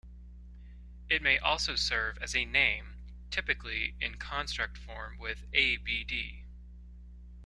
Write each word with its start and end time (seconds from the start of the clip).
It 1.11 1.21
may 1.21 1.37
also 1.37 1.75
serve 1.75 2.17
as 2.23 2.35
a 2.35 2.43
name, 2.43 2.95
typically 3.29 3.93
in 3.99 4.15
construct 4.15 4.75
form 4.75 5.19
with 5.19 5.43
"abd". 5.53 6.41